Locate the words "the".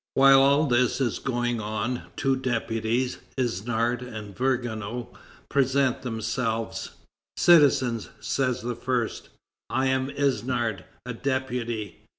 8.63-8.73